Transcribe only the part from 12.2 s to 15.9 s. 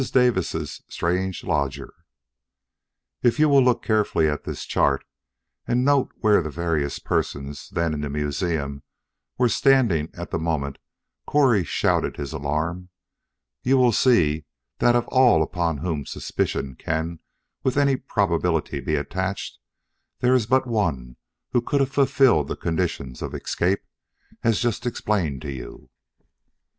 alarm, you will see that of all upon